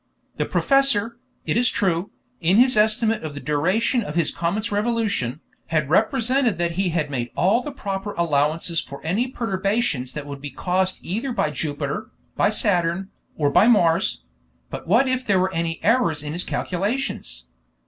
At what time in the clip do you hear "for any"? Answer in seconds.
8.81-9.27